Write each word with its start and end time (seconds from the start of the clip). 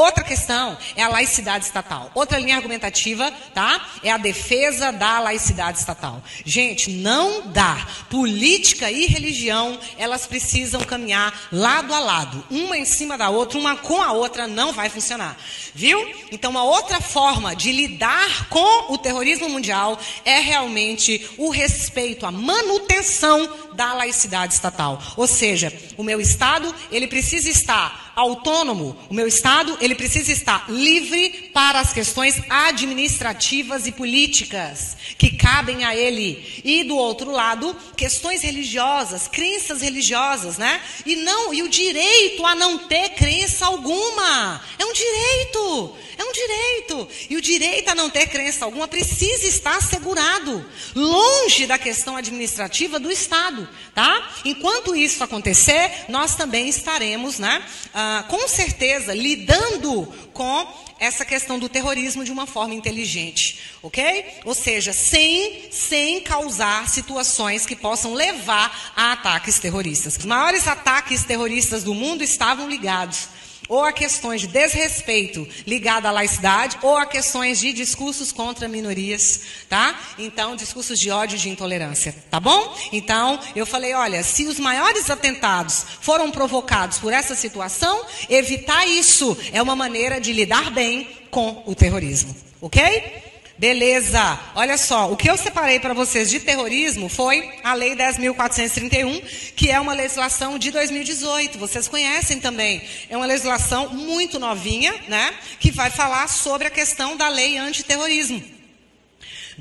Outra 0.00 0.24
questão 0.24 0.78
é 0.96 1.02
a 1.02 1.08
laicidade 1.08 1.66
estatal. 1.66 2.10
Outra 2.14 2.38
linha 2.38 2.56
argumentativa, 2.56 3.30
tá? 3.52 3.86
É 4.02 4.10
a 4.10 4.16
defesa 4.16 4.90
da 4.90 5.20
laicidade 5.20 5.78
estatal. 5.78 6.22
Gente, 6.42 6.90
não 6.90 7.48
dá. 7.48 7.86
Política 8.08 8.90
e 8.90 9.04
religião, 9.04 9.78
elas 9.98 10.26
precisam 10.26 10.80
caminhar 10.80 11.38
lado 11.52 11.92
a 11.92 12.00
lado, 12.00 12.42
uma 12.50 12.78
em 12.78 12.86
cima 12.86 13.18
da 13.18 13.28
outra, 13.28 13.58
uma 13.58 13.76
com 13.76 14.00
a 14.00 14.12
outra 14.12 14.46
não 14.46 14.72
vai 14.72 14.88
funcionar. 14.88 15.36
Viu? 15.74 16.10
Então, 16.32 16.50
uma 16.50 16.64
outra 16.64 16.98
forma 17.02 17.54
de 17.54 17.70
lidar 17.70 18.48
com 18.48 18.94
o 18.94 18.96
terrorismo 18.96 19.50
mundial 19.50 20.00
é 20.24 20.40
realmente 20.40 21.28
o 21.36 21.50
respeito, 21.50 22.24
a 22.24 22.30
manutenção 22.30 23.70
da 23.74 23.92
laicidade 23.92 24.54
estatal. 24.54 24.98
Ou 25.14 25.26
seja, 25.26 25.70
o 25.98 26.02
meu 26.02 26.22
Estado, 26.22 26.74
ele 26.90 27.06
precisa 27.06 27.50
estar 27.50 28.09
autônomo, 28.20 28.96
o 29.08 29.14
meu 29.14 29.26
Estado, 29.26 29.76
ele 29.80 29.94
precisa 29.94 30.30
estar 30.32 30.70
livre 30.70 31.50
para 31.52 31.80
as 31.80 31.92
questões 31.92 32.40
administrativas 32.48 33.86
e 33.86 33.92
políticas 33.92 34.96
que 35.18 35.30
cabem 35.30 35.84
a 35.84 35.94
ele. 35.96 36.62
E 36.64 36.84
do 36.84 36.96
outro 36.96 37.30
lado, 37.30 37.74
questões 37.96 38.42
religiosas, 38.42 39.26
crenças 39.26 39.80
religiosas, 39.80 40.58
né? 40.58 40.80
E 41.04 41.16
não, 41.16 41.52
e 41.52 41.62
o 41.62 41.68
direito 41.68 42.44
a 42.44 42.54
não 42.54 42.78
ter 42.78 43.10
crença 43.10 43.66
alguma. 43.66 44.60
É 44.78 44.84
um 44.84 44.92
direito. 44.92 45.96
Direito. 46.40 47.08
E 47.28 47.36
o 47.36 47.40
direito 47.40 47.88
a 47.90 47.94
não 47.94 48.08
ter 48.08 48.26
crença 48.28 48.64
alguma 48.64 48.88
precisa 48.88 49.46
estar 49.46 49.76
assegurado, 49.76 50.64
longe 50.94 51.66
da 51.66 51.78
questão 51.78 52.16
administrativa 52.16 52.98
do 52.98 53.10
Estado. 53.10 53.68
Tá? 53.94 54.30
Enquanto 54.44 54.96
isso 54.96 55.22
acontecer, 55.22 56.06
nós 56.08 56.34
também 56.34 56.68
estaremos, 56.68 57.38
né, 57.38 57.62
ah, 57.92 58.24
com 58.28 58.48
certeza, 58.48 59.12
lidando 59.12 60.06
com 60.32 60.66
essa 60.98 61.24
questão 61.24 61.58
do 61.58 61.68
terrorismo 61.68 62.24
de 62.24 62.30
uma 62.30 62.46
forma 62.46 62.74
inteligente, 62.74 63.58
ok? 63.82 64.40
Ou 64.44 64.54
seja, 64.54 64.92
sem, 64.92 65.68
sem 65.70 66.20
causar 66.20 66.88
situações 66.88 67.64
que 67.64 67.74
possam 67.74 68.12
levar 68.14 68.92
a 68.94 69.12
ataques 69.12 69.58
terroristas. 69.58 70.16
Os 70.16 70.24
maiores 70.24 70.68
ataques 70.68 71.24
terroristas 71.24 71.82
do 71.82 71.94
mundo 71.94 72.22
estavam 72.22 72.68
ligados 72.68 73.28
ou 73.70 73.84
a 73.84 73.92
questões 73.92 74.40
de 74.40 74.48
desrespeito 74.48 75.48
ligado 75.64 76.06
à 76.06 76.10
laicidade, 76.10 76.76
ou 76.82 76.96
a 76.96 77.06
questões 77.06 77.60
de 77.60 77.72
discursos 77.72 78.32
contra 78.32 78.66
minorias, 78.66 79.40
tá? 79.68 79.98
Então, 80.18 80.56
discursos 80.56 80.98
de 80.98 81.08
ódio 81.08 81.36
e 81.36 81.38
de 81.38 81.48
intolerância, 81.48 82.12
tá 82.28 82.40
bom? 82.40 82.76
Então, 82.92 83.38
eu 83.54 83.64
falei, 83.64 83.94
olha, 83.94 84.24
se 84.24 84.44
os 84.46 84.58
maiores 84.58 85.08
atentados 85.08 85.86
foram 86.00 86.32
provocados 86.32 86.98
por 86.98 87.12
essa 87.12 87.36
situação, 87.36 88.04
evitar 88.28 88.86
isso 88.86 89.38
é 89.52 89.62
uma 89.62 89.76
maneira 89.76 90.20
de 90.20 90.32
lidar 90.32 90.72
bem 90.72 91.08
com 91.30 91.62
o 91.64 91.74
terrorismo, 91.74 92.34
ok? 92.60 93.30
Beleza. 93.60 94.40
Olha 94.54 94.78
só, 94.78 95.12
o 95.12 95.16
que 95.18 95.28
eu 95.28 95.36
separei 95.36 95.78
para 95.78 95.92
vocês 95.92 96.30
de 96.30 96.40
terrorismo 96.40 97.10
foi 97.10 97.46
a 97.62 97.74
Lei 97.74 97.94
10.431, 97.94 99.52
que 99.54 99.70
é 99.70 99.78
uma 99.78 99.92
legislação 99.92 100.58
de 100.58 100.70
2018. 100.70 101.58
Vocês 101.58 101.86
conhecem 101.86 102.40
também. 102.40 102.80
É 103.10 103.18
uma 103.18 103.26
legislação 103.26 103.90
muito 103.90 104.38
novinha, 104.38 104.94
né? 105.08 105.34
Que 105.58 105.70
vai 105.70 105.90
falar 105.90 106.26
sobre 106.26 106.68
a 106.68 106.70
questão 106.70 107.18
da 107.18 107.28
lei 107.28 107.58
antiterrorismo. 107.58 108.42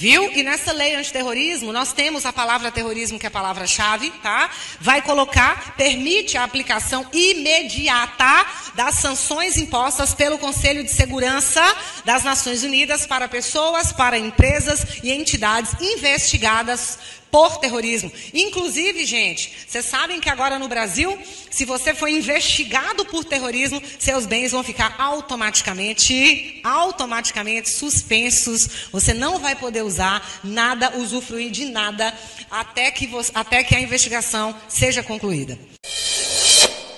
Viu? 0.00 0.30
E 0.30 0.44
nessa 0.44 0.70
lei 0.70 0.94
antiterrorismo, 0.94 1.72
nós 1.72 1.92
temos 1.92 2.24
a 2.24 2.32
palavra 2.32 2.70
terrorismo, 2.70 3.18
que 3.18 3.26
é 3.26 3.28
a 3.28 3.32
palavra-chave, 3.32 4.12
tá? 4.22 4.48
Vai 4.80 5.02
colocar, 5.02 5.74
permite 5.76 6.38
a 6.38 6.44
aplicação 6.44 7.04
imediata 7.12 8.46
das 8.76 8.94
sanções 8.94 9.56
impostas 9.56 10.14
pelo 10.14 10.38
Conselho 10.38 10.84
de 10.84 10.92
Segurança 10.92 11.60
das 12.04 12.22
Nações 12.22 12.62
Unidas 12.62 13.08
para 13.08 13.26
pessoas, 13.26 13.90
para 13.90 14.16
empresas 14.16 14.86
e 15.02 15.10
entidades 15.10 15.72
investigadas 15.80 16.96
por 17.28 17.58
terrorismo. 17.58 18.12
Inclusive, 18.32 19.04
gente, 19.04 19.57
vocês 19.68 19.84
sabem 19.84 20.18
que 20.18 20.30
agora 20.30 20.58
no 20.58 20.66
Brasil, 20.66 21.18
se 21.50 21.66
você 21.66 21.92
for 21.92 22.08
investigado 22.08 23.04
por 23.04 23.22
terrorismo, 23.22 23.82
seus 23.98 24.24
bens 24.24 24.52
vão 24.52 24.64
ficar 24.64 24.94
automaticamente, 24.96 26.58
automaticamente 26.64 27.68
suspensos. 27.68 28.88
Você 28.90 29.12
não 29.12 29.38
vai 29.38 29.54
poder 29.54 29.84
usar 29.84 30.26
nada, 30.42 30.96
usufruir 30.96 31.50
de 31.50 31.66
nada 31.66 32.14
até 32.50 32.90
que, 32.90 33.06
você, 33.06 33.30
até 33.34 33.62
que 33.62 33.74
a 33.74 33.80
investigação 33.80 34.56
seja 34.70 35.02
concluída. 35.02 35.58